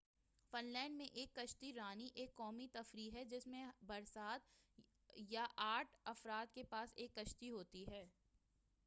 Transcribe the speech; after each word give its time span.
Fun 0.53 0.65
land 0.65 0.95
میں 0.97 1.05
کشتی 1.35 1.71
رانی 1.73 2.09
ایک 2.13 2.33
قومی 2.35 2.67
تفریح 2.71 3.11
​​ہے، 3.13 3.23
جس 3.25 3.47
میں 3.47 3.65
ہر 3.89 4.03
سات 4.03 4.49
یا 5.29 5.45
آٹھ 5.65 5.97
افراد 6.05 6.53
کے 6.53 6.63
پاس 6.69 6.93
ایک 6.95 7.15
کشتی 7.15 7.49
ہوتی 7.49 7.85
ہے۔ 7.87 8.05